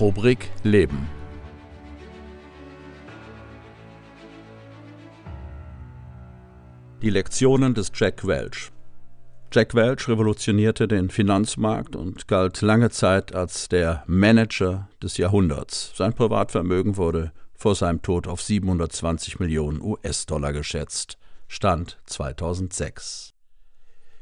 Rubrik 0.00 0.48
Leben. 0.62 1.08
Die 7.02 7.10
Lektionen 7.10 7.74
des 7.74 7.90
Jack 7.92 8.24
Welch. 8.24 8.70
Jack 9.52 9.74
Welch 9.74 10.06
revolutionierte 10.06 10.86
den 10.86 11.10
Finanzmarkt 11.10 11.96
und 11.96 12.28
galt 12.28 12.60
lange 12.62 12.90
Zeit 12.90 13.34
als 13.34 13.68
der 13.68 14.04
Manager 14.06 14.88
des 15.02 15.16
Jahrhunderts. 15.16 15.92
Sein 15.96 16.12
Privatvermögen 16.12 16.96
wurde 16.96 17.32
vor 17.54 17.74
seinem 17.74 18.00
Tod 18.00 18.28
auf 18.28 18.40
720 18.40 19.40
Millionen 19.40 19.82
US-Dollar 19.82 20.52
geschätzt. 20.52 21.18
Stand 21.48 21.98
2006. 22.06 23.34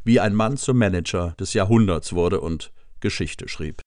Wie 0.04 0.20
ein 0.20 0.34
Mann 0.34 0.56
zum 0.56 0.78
Manager 0.78 1.34
des 1.38 1.52
Jahrhunderts 1.52 2.14
wurde 2.14 2.40
und 2.40 2.72
Geschichte 3.00 3.46
schrieb. 3.46 3.82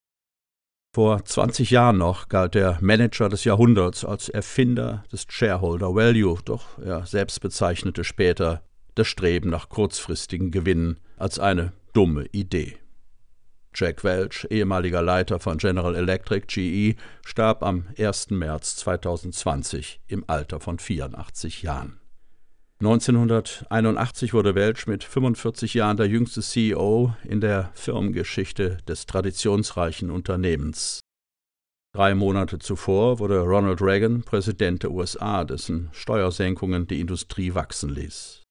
Vor 0.91 1.23
20 1.23 1.69
Jahren 1.69 1.99
noch 1.99 2.29
galt 2.29 2.55
der 2.55 2.79
Manager 2.81 3.29
des 3.29 3.43
Jahrhunderts 3.43 4.03
als 4.03 4.27
Erfinder 4.27 5.03
des 5.11 5.27
Shareholder 5.29 5.93
Value, 5.93 6.39
doch 6.43 6.79
er 6.79 7.05
selbst 7.05 7.41
bezeichnete 7.41 8.03
später 8.03 8.63
das 8.95 9.07
Streben 9.07 9.51
nach 9.51 9.69
kurzfristigen 9.69 10.49
Gewinnen 10.49 10.99
als 11.15 11.37
eine 11.37 11.73
dumme 11.93 12.25
Idee. 12.31 12.77
Jack 13.75 14.03
Welch, 14.03 14.47
ehemaliger 14.49 15.03
Leiter 15.03 15.39
von 15.39 15.59
General 15.59 15.95
Electric 15.95 16.47
GE, 16.47 16.95
starb 17.23 17.61
am 17.61 17.85
1. 17.99 18.31
März 18.31 18.77
2020 18.77 20.01
im 20.07 20.23
Alter 20.25 20.59
von 20.59 20.79
84 20.79 21.61
Jahren. 21.61 21.99
1981 22.81 24.33
wurde 24.33 24.55
Welch 24.55 24.87
mit 24.87 25.03
45 25.03 25.73
Jahren 25.73 25.97
der 25.97 26.07
jüngste 26.07 26.41
CEO 26.41 27.13
in 27.25 27.41
der 27.41 27.71
Firmengeschichte 27.73 28.77
des 28.87 29.05
traditionsreichen 29.05 30.09
Unternehmens. 30.09 31.01
Drei 31.93 32.15
Monate 32.15 32.57
zuvor 32.57 33.19
wurde 33.19 33.41
Ronald 33.41 33.81
Reagan 33.81 34.23
Präsident 34.23 34.83
der 34.83 34.91
USA, 34.91 35.43
dessen 35.43 35.89
Steuersenkungen 35.91 36.87
die 36.87 37.01
Industrie 37.01 37.53
wachsen 37.53 37.89
ließ. 37.89 38.43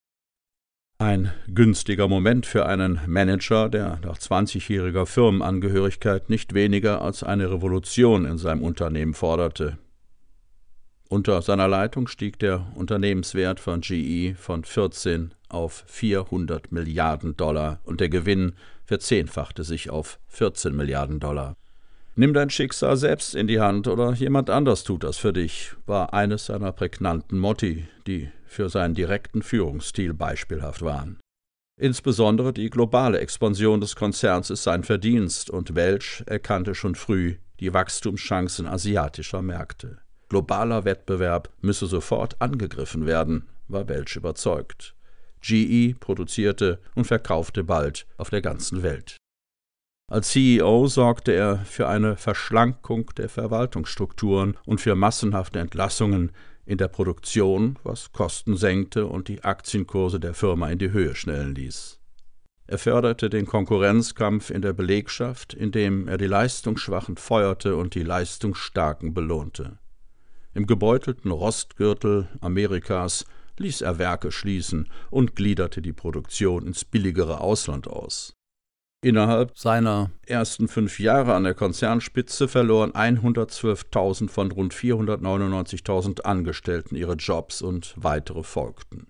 Ein 1.01 1.33
günstiger 1.47 2.07
Moment 2.07 2.45
für 2.45 2.67
einen 2.67 3.01
Manager, 3.07 3.71
der 3.71 3.99
nach 4.05 4.19
20-jähriger 4.19 5.07
Firmenangehörigkeit 5.07 6.29
nicht 6.29 6.53
weniger 6.53 7.01
als 7.01 7.23
eine 7.23 7.51
Revolution 7.51 8.27
in 8.27 8.37
seinem 8.37 8.63
Unternehmen 8.63 9.15
forderte. 9.15 9.79
Unter 11.11 11.41
seiner 11.41 11.69
Leitung 11.69 12.07
stieg 12.07 12.39
der 12.39 12.67
Unternehmenswert 12.75 13.61
von 13.61 13.81
GE 13.81 14.35
von 14.35 14.65
14 14.65 15.33
auf 15.49 15.85
400 15.87 16.71
Milliarden 16.71 17.35
Dollar 17.35 17.81
und 17.85 18.01
der 18.01 18.11
Gewinn 18.11 18.53
verzehnfachte 18.85 19.65
sich 19.65 19.89
auf 19.89 20.19
14 20.29 20.77
Milliarden 20.77 21.19
Dollar. 21.19 21.57
Nimm 22.15 22.35
dein 22.35 22.51
Schicksal 22.51 22.99
selbst 22.99 23.35
in 23.35 23.47
die 23.47 23.61
Hand 23.61 23.89
oder 23.89 24.13
jemand 24.13 24.51
anders 24.51 24.85
tut 24.85 25.03
das 25.05 25.17
für 25.17 25.33
dich, 25.33 25.73
war 25.87 26.13
eines 26.13 26.47
seiner 26.47 26.73
prägnanten 26.73 27.39
Motti, 27.39 27.89
die 28.07 28.29
für 28.45 28.69
seinen 28.69 28.95
direkten 28.95 29.41
Führungsstil 29.41 30.13
beispielhaft 30.13 30.83
waren. 30.83 31.19
Insbesondere 31.81 32.53
die 32.53 32.69
globale 32.69 33.21
Expansion 33.21 33.81
des 33.81 33.97
Konzerns 33.97 34.51
ist 34.51 34.65
sein 34.65 34.85
Verdienst 34.85 35.49
und 35.49 35.75
Welch 35.75 36.25
erkannte 36.27 36.75
schon 36.75 36.97
früh 36.97 37.37
die 37.61 37.73
Wachstumschancen 37.73 38.67
asiatischer 38.67 39.41
Märkte. 39.41 39.99
Globaler 40.29 40.85
Wettbewerb 40.85 41.51
müsse 41.61 41.87
sofort 41.87 42.41
angegriffen 42.41 43.07
werden, 43.07 43.49
war 43.69 43.89
Welch 43.89 44.17
überzeugt. 44.17 44.95
GE 45.41 45.95
produzierte 45.99 46.81
und 46.95 47.07
verkaufte 47.07 47.65
bald 47.65 48.07
auf 48.17 48.31
der 48.31 48.43
ganzen 48.43 48.83
Welt. 48.83 49.17
Als 50.11 50.31
CEO 50.31 50.87
sorgte 50.87 51.33
er 51.33 51.59
für 51.59 51.87
eine 51.87 52.17
Verschlankung 52.17 53.11
der 53.17 53.29
Verwaltungsstrukturen 53.29 54.57
und 54.65 54.81
für 54.81 54.95
massenhafte 54.95 55.59
Entlassungen 55.59 56.33
in 56.65 56.79
der 56.79 56.89
Produktion, 56.89 57.79
was 57.83 58.13
Kosten 58.13 58.57
senkte 58.57 59.07
und 59.07 59.29
die 59.29 59.45
Aktienkurse 59.45 60.19
der 60.19 60.35
Firma 60.35 60.71
in 60.71 60.79
die 60.79 60.93
Höhe 60.93 61.15
schnellen 61.15 61.55
ließ. 61.55 61.99
Er 62.67 62.79
förderte 62.79 63.31
den 63.31 63.47
Konkurrenzkampf 63.47 64.51
in 64.51 64.61
der 64.61 64.75
Belegschaft, 64.75 65.55
indem 65.55 66.09
er 66.09 66.19
die 66.19 66.27
Leistungsschwachen 66.27 67.17
feuerte 67.17 67.77
und 67.77 67.95
die 67.95 68.03
Leistungsstarken 68.03 69.15
belohnte. 69.15 69.79
Im 70.59 70.67
gebeutelten 70.67 71.31
Rostgürtel 71.31 72.27
Amerikas 72.41 73.27
ließ 73.59 73.81
er 73.83 73.99
Werke 73.99 74.33
schließen 74.33 74.89
und 75.09 75.37
gliederte 75.37 75.81
die 75.81 75.93
Produktion 75.93 76.67
ins 76.67 76.85
billigere 76.85 77.41
Ausland 77.41 77.87
aus. 77.87 78.33
Innerhalb 79.01 79.57
seiner 79.57 80.11
ersten 80.27 80.67
fünf 80.67 80.99
Jahre 80.99 81.35
an 81.35 81.45
der 81.45 81.55
Konzernspitze 81.55 82.49
verloren 82.49 82.91
112.000 82.91 84.29
von 84.29 84.51
rund 84.51 84.75
499.000 84.75 86.23
Angestellten 86.23 86.97
ihre 86.97 87.15
Jobs 87.15 87.63
und 87.63 87.95
weitere 87.97 88.43
folgten. 88.43 89.07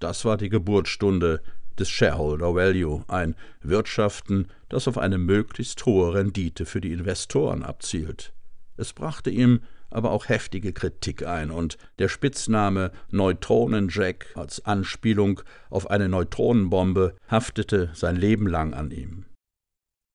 Das 0.00 0.24
war 0.24 0.38
die 0.38 0.48
Geburtsstunde 0.48 1.40
des 1.78 1.88
Shareholder 1.88 2.56
Value, 2.56 3.04
ein 3.06 3.36
Wirtschaften, 3.60 4.48
das 4.68 4.88
auf 4.88 4.98
eine 4.98 5.18
möglichst 5.18 5.86
hohe 5.86 6.14
Rendite 6.14 6.66
für 6.66 6.80
die 6.80 6.92
Investoren 6.92 7.62
abzielt. 7.62 8.32
Es 8.76 8.92
brachte 8.92 9.30
ihm 9.30 9.60
aber 9.92 10.10
auch 10.10 10.28
heftige 10.28 10.72
Kritik 10.72 11.26
ein 11.26 11.50
und 11.50 11.78
der 11.98 12.08
Spitzname 12.08 12.92
Neutronenjack 13.10 14.26
als 14.34 14.64
Anspielung 14.64 15.40
auf 15.70 15.90
eine 15.90 16.08
Neutronenbombe 16.08 17.14
haftete 17.28 17.90
sein 17.94 18.16
Leben 18.16 18.46
lang 18.46 18.74
an 18.74 18.90
ihm. 18.90 19.24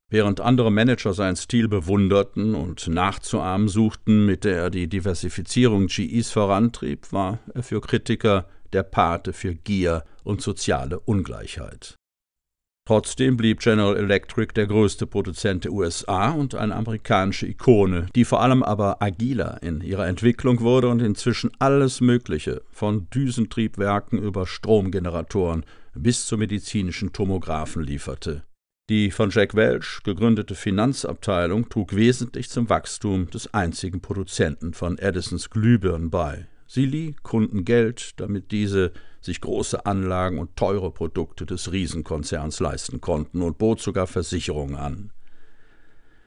Während 0.10 0.40
andere 0.40 0.72
Manager 0.72 1.14
seinen 1.14 1.36
Stil 1.36 1.68
bewunderten 1.68 2.56
und 2.56 2.88
nachzuahmen 2.88 3.68
suchten, 3.68 4.26
mit 4.26 4.46
der 4.46 4.58
er 4.58 4.70
die 4.70 4.88
Diversifizierung 4.88 5.88
GEs 5.88 6.32
vorantrieb, 6.32 7.12
war 7.12 7.40
er 7.54 7.64
für 7.64 7.82
Kritiker 7.82 8.48
der 8.72 8.84
Pate 8.84 9.34
für 9.34 9.54
Gier 9.54 10.06
und 10.24 10.42
soziale 10.42 11.00
Ungleichheit. 11.00 11.96
Trotzdem 12.88 13.36
blieb 13.36 13.60
General 13.60 13.98
Electric 13.98 14.54
der 14.54 14.66
größte 14.66 15.08
Produzent 15.08 15.66
der 15.66 15.74
USA 15.74 16.30
und 16.30 16.56
eine 16.56 16.74
amerikanische 16.74 17.46
Ikone, 17.46 18.06
die 18.16 18.24
vor 18.24 18.42
allem 18.42 18.64
aber 18.64 19.02
agiler 19.02 19.62
in 19.62 19.82
ihrer 19.82 20.08
Entwicklung 20.08 20.62
wurde 20.62 20.88
und 20.88 21.02
inzwischen 21.02 21.52
alles 21.60 22.00
Mögliche, 22.00 22.62
von 22.72 23.10
Düsentriebwerken 23.10 24.20
über 24.20 24.48
Stromgeneratoren 24.48 25.66
bis 25.96 26.28
zu 26.28 26.38
medizinischen 26.38 27.12
Tomographen 27.12 27.84
lieferte. 27.84 28.44
Die 28.90 29.12
von 29.12 29.32
Jack 29.32 29.54
Welch 29.54 30.00
gegründete 30.06 30.56
Finanzabteilung 30.56 31.68
trug 31.68 31.94
wesentlich 31.94 32.50
zum 32.50 32.70
Wachstum 32.70 33.30
des 33.30 33.54
einzigen 33.54 34.00
Produzenten 34.00 34.74
von 34.74 34.98
Edisons 34.98 35.50
Glühbirnen 35.50 36.10
bei. 36.10 36.48
Sie 36.68 36.86
lieh 36.86 37.16
Kunden 37.24 37.64
Geld, 37.64 38.20
damit 38.20 38.52
diese 38.52 38.92
sich 39.22 39.42
große 39.42 39.86
Anlagen 39.86 40.38
und 40.38 40.56
teure 40.58 40.92
Produkte 40.92 41.46
des 41.46 41.72
Riesenkonzerns 41.72 42.60
leisten 42.60 43.00
konnten 43.02 43.42
und 43.42 43.58
bot 43.58 43.80
sogar 43.80 44.06
Versicherungen 44.06 44.76
an. 44.76 45.12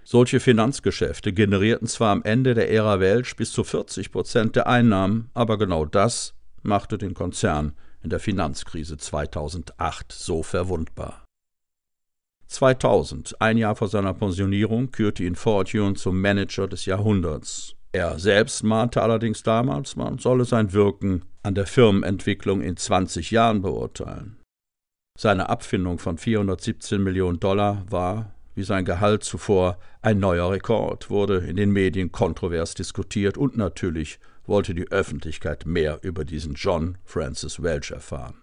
Solche 0.02 0.40
Finanzgeschäfte 0.40 1.32
generierten 1.32 1.86
zwar 1.86 2.10
am 2.10 2.22
Ende 2.22 2.54
der 2.54 2.70
Ära 2.70 2.98
Welch 3.00 3.36
bis 3.36 3.52
zu 3.52 3.62
40 3.62 4.10
Prozent 4.10 4.56
der 4.56 4.66
Einnahmen, 4.66 5.30
aber 5.34 5.58
genau 5.58 5.84
das 5.84 6.34
machte 6.62 6.98
den 6.98 7.14
Konzern 7.14 7.74
in 8.02 8.10
der 8.10 8.18
Finanzkrise 8.18 8.96
2008 8.96 10.10
so 10.10 10.42
verwundbar. 10.42 11.24
2000, 12.46 13.40
ein 13.40 13.58
Jahr 13.58 13.76
vor 13.76 13.88
seiner 13.88 14.14
Pensionierung, 14.14 14.90
kürte 14.90 15.22
ihn 15.22 15.36
Fortune 15.36 15.94
zum 15.94 16.20
Manager 16.20 16.66
des 16.66 16.86
Jahrhunderts. 16.86 17.76
Er 17.92 18.18
selbst 18.20 18.62
mahnte 18.62 19.02
allerdings 19.02 19.42
damals, 19.42 19.96
man 19.96 20.18
solle 20.18 20.44
sein 20.44 20.72
Wirken 20.72 21.24
an 21.42 21.54
der 21.54 21.66
Firmenentwicklung 21.66 22.60
in 22.60 22.76
20 22.76 23.32
Jahren 23.32 23.62
beurteilen. 23.62 24.36
Seine 25.18 25.48
Abfindung 25.48 25.98
von 25.98 26.16
417 26.16 27.02
Millionen 27.02 27.40
Dollar 27.40 27.84
war, 27.90 28.32
wie 28.54 28.62
sein 28.62 28.84
Gehalt 28.84 29.24
zuvor, 29.24 29.78
ein 30.02 30.20
neuer 30.20 30.50
Rekord, 30.50 31.10
wurde 31.10 31.38
in 31.38 31.56
den 31.56 31.72
Medien 31.72 32.12
kontrovers 32.12 32.74
diskutiert 32.74 33.36
und 33.36 33.56
natürlich 33.56 34.20
wollte 34.46 34.74
die 34.74 34.90
Öffentlichkeit 34.90 35.66
mehr 35.66 35.98
über 36.02 36.24
diesen 36.24 36.54
John 36.54 36.96
Francis 37.04 37.62
Welch 37.62 37.90
erfahren. 37.90 38.34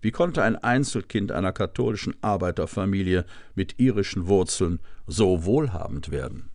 Wie 0.00 0.12
konnte 0.12 0.42
ein 0.42 0.56
Einzelkind 0.56 1.32
einer 1.32 1.52
katholischen 1.52 2.16
Arbeiterfamilie 2.22 3.24
mit 3.54 3.78
irischen 3.78 4.28
Wurzeln 4.28 4.80
so 5.06 5.44
wohlhabend 5.44 6.10
werden? 6.10 6.50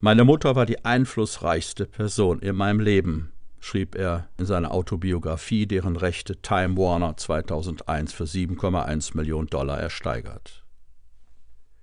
Meine 0.00 0.22
Mutter 0.22 0.54
war 0.54 0.64
die 0.64 0.84
einflussreichste 0.84 1.84
Person 1.84 2.38
in 2.38 2.54
meinem 2.54 2.78
Leben, 2.78 3.32
schrieb 3.58 3.96
er 3.96 4.28
in 4.38 4.46
seiner 4.46 4.70
Autobiografie, 4.70 5.66
deren 5.66 5.96
Rechte 5.96 6.40
Time 6.40 6.76
Warner 6.76 7.16
2001 7.16 8.12
für 8.12 8.24
7,1 8.24 9.16
Millionen 9.16 9.48
Dollar 9.48 9.80
ersteigert. 9.80 10.62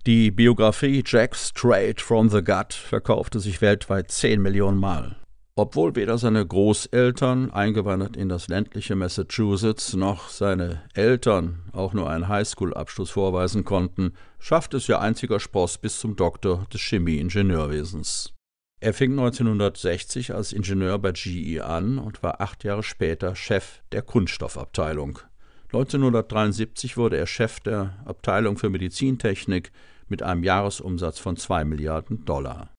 Die 0.06 0.32
Biografie 0.32 1.04
Jack 1.06 1.36
Straight 1.36 2.00
from 2.00 2.30
the 2.30 2.42
Gut 2.42 2.74
verkaufte 2.74 3.42
sich 3.42 3.60
weltweit 3.60 4.10
10 4.12 4.42
Millionen 4.42 4.78
Mal. 4.78 5.18
Obwohl 5.58 5.96
weder 5.96 6.18
seine 6.18 6.46
Großeltern, 6.46 7.50
eingewandert 7.50 8.18
in 8.18 8.28
das 8.28 8.50
ländliche 8.50 8.98
Massachusetts, 8.98 9.94
noch 9.94 10.28
seine 10.28 10.82
Eltern 10.94 11.62
auch 11.72 11.94
nur 11.94 12.10
einen 12.10 12.28
Highschool-Abschluss 12.28 13.12
vorweisen 13.12 13.64
konnten, 13.64 14.12
schaffte 14.38 14.78
es 14.78 14.90
ihr 14.90 15.00
einziger 15.00 15.40
Spross 15.40 15.78
bis 15.78 15.98
zum 16.00 16.18
Doktor 16.18 16.66
des 16.74 16.82
Chemie-Ingenieurwesens. 16.82 18.34
Er 18.82 18.94
fing 18.94 19.12
1960 19.12 20.36
als 20.36 20.52
Ingenieur 20.52 21.00
bei 21.00 21.14
GE 21.14 21.62
an 21.62 22.00
und 22.00 22.22
war 22.22 22.42
acht 22.42 22.66
Jahre 22.66 22.84
später 22.84 23.34
Chef 23.38 23.82
der 23.94 24.02
Kunststoffabteilung. 24.02 25.20
1973 25.68 26.98
wurde 26.98 27.16
er 27.16 27.28
Chef 27.28 27.62
der 27.62 27.98
Abteilung 28.04 28.58
für 28.58 28.70
Medizintechnik 28.70 29.72
mit 30.10 30.22
einem 30.22 30.44
Jahresumsatz 30.44 31.18
von 31.18 31.38
zwei 31.38 31.64
Milliarden 31.64 32.26
Dollar. 32.26 32.74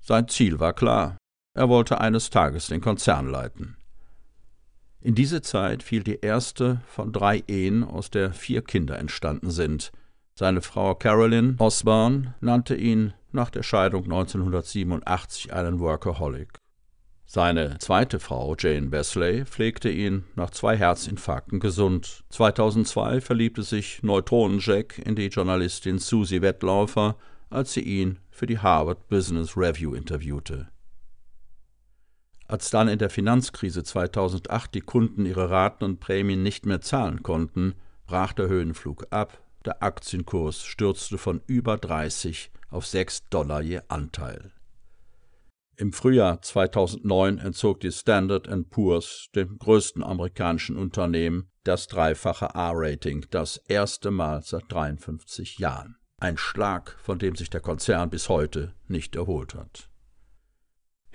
Sein 0.00 0.26
Ziel 0.28 0.58
war 0.58 0.72
klar. 0.72 1.18
Er 1.58 1.68
wollte 1.68 2.00
eines 2.00 2.30
Tages 2.30 2.68
den 2.68 2.80
Konzern 2.80 3.28
leiten. 3.28 3.76
In 5.00 5.16
diese 5.16 5.42
Zeit 5.42 5.82
fiel 5.82 6.04
die 6.04 6.20
erste 6.20 6.82
von 6.86 7.12
drei 7.12 7.42
Ehen, 7.48 7.82
aus 7.82 8.12
der 8.12 8.32
vier 8.32 8.62
Kinder 8.62 8.96
entstanden 8.96 9.50
sind. 9.50 9.90
Seine 10.36 10.62
Frau 10.62 10.94
Carolyn 10.94 11.56
Osborne 11.58 12.36
nannte 12.40 12.76
ihn 12.76 13.12
nach 13.32 13.50
der 13.50 13.64
Scheidung 13.64 14.04
1987 14.04 15.52
einen 15.52 15.80
Workaholic. 15.80 16.60
Seine 17.26 17.78
zweite 17.78 18.20
Frau, 18.20 18.54
Jane 18.56 18.86
Besley, 18.86 19.44
pflegte 19.44 19.90
ihn 19.90 20.26
nach 20.36 20.50
zwei 20.50 20.76
Herzinfarkten 20.76 21.58
gesund. 21.58 22.22
2002 22.28 23.20
verliebte 23.20 23.64
sich 23.64 24.00
Neutronenjack 24.04 24.98
in 24.98 25.16
die 25.16 25.26
Journalistin 25.26 25.98
Susie 25.98 26.40
Wettlaufer, 26.40 27.16
als 27.50 27.72
sie 27.72 27.82
ihn 27.82 28.20
für 28.30 28.46
die 28.46 28.60
Harvard 28.60 29.08
Business 29.08 29.56
Review 29.56 29.94
interviewte. 29.94 30.68
Als 32.48 32.70
dann 32.70 32.88
in 32.88 32.98
der 32.98 33.10
Finanzkrise 33.10 33.84
2008 33.84 34.74
die 34.74 34.80
Kunden 34.80 35.26
ihre 35.26 35.50
Raten 35.50 35.84
und 35.84 36.00
Prämien 36.00 36.42
nicht 36.42 36.64
mehr 36.64 36.80
zahlen 36.80 37.22
konnten, 37.22 37.74
brach 38.06 38.32
der 38.32 38.48
Höhenflug 38.48 39.06
ab, 39.10 39.42
der 39.66 39.82
Aktienkurs 39.82 40.64
stürzte 40.64 41.18
von 41.18 41.42
über 41.46 41.76
30 41.76 42.50
auf 42.70 42.86
6 42.86 43.28
Dollar 43.28 43.60
je 43.60 43.82
Anteil. 43.88 44.52
Im 45.76 45.92
Frühjahr 45.92 46.40
2009 46.40 47.38
entzog 47.38 47.80
die 47.80 47.92
Standard 47.92 48.48
Poor's, 48.70 49.28
dem 49.34 49.58
größten 49.58 50.02
amerikanischen 50.02 50.76
Unternehmen, 50.76 51.50
das 51.64 51.86
dreifache 51.86 52.54
A-Rating, 52.54 53.26
das 53.30 53.58
erste 53.58 54.10
Mal 54.10 54.42
seit 54.42 54.64
53 54.72 55.58
Jahren. 55.58 55.96
Ein 56.18 56.38
Schlag, 56.38 56.96
von 56.98 57.18
dem 57.18 57.36
sich 57.36 57.50
der 57.50 57.60
Konzern 57.60 58.08
bis 58.08 58.30
heute 58.30 58.74
nicht 58.88 59.14
erholt 59.16 59.54
hat. 59.54 59.87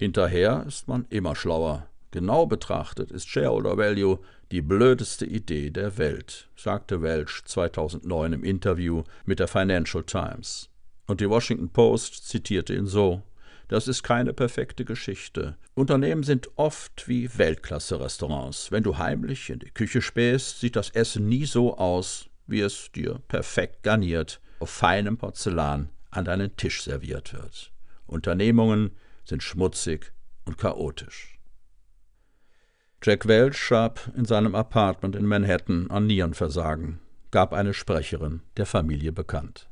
Hinterher 0.03 0.65
ist 0.67 0.89
man 0.89 1.05
immer 1.09 1.33
schlauer. 1.33 1.87
Genau 2.11 2.45
betrachtet 2.45 3.09
ist 3.09 3.29
Shareholder 3.29 3.77
Value 3.77 4.19
die 4.51 4.61
blödeste 4.61 5.25
Idee 5.25 5.69
der 5.69 5.97
Welt, 5.97 6.49
sagte 6.57 7.01
Welch 7.01 7.41
2009 7.45 8.33
im 8.33 8.43
Interview 8.43 9.03
mit 9.23 9.39
der 9.39 9.47
Financial 9.47 10.03
Times. 10.03 10.69
Und 11.07 11.21
die 11.21 11.29
Washington 11.29 11.69
Post 11.69 12.27
zitierte 12.27 12.75
ihn 12.75 12.85
so 12.85 13.23
das 13.69 13.87
ist 13.87 14.03
keine 14.03 14.33
perfekte 14.33 14.83
Geschichte. 14.83 15.55
Unternehmen 15.73 16.23
sind 16.23 16.49
oft 16.57 17.07
wie 17.07 17.29
Weltklasse-Restaurants. 17.37 18.73
Wenn 18.73 18.83
du 18.83 18.97
heimlich 18.97 19.49
in 19.49 19.59
die 19.59 19.71
Küche 19.71 20.01
spähst, 20.01 20.59
sieht 20.59 20.75
das 20.75 20.89
Essen 20.89 21.29
nie 21.29 21.45
so 21.45 21.77
aus, 21.77 22.29
wie 22.45 22.59
es 22.59 22.91
dir 22.91 23.21
perfekt 23.29 23.83
garniert 23.83 24.41
auf 24.59 24.69
feinem 24.69 25.17
Porzellan 25.17 25.87
an 26.11 26.25
deinen 26.25 26.57
Tisch 26.57 26.83
serviert 26.83 27.33
wird. 27.33 27.71
Unternehmungen 28.05 28.91
sind 29.25 29.43
schmutzig 29.43 30.13
und 30.45 30.57
chaotisch. 30.57 31.39
Jack 33.01 33.27
Welch 33.27 33.57
starb 33.57 34.11
in 34.15 34.25
seinem 34.25 34.55
Apartment 34.55 35.15
in 35.15 35.25
Manhattan 35.25 35.91
an 35.91 36.07
Nierenversagen, 36.07 36.99
gab 37.31 37.53
eine 37.53 37.73
Sprecherin 37.73 38.41
der 38.55 38.65
Familie 38.65 39.11
bekannt. 39.11 39.69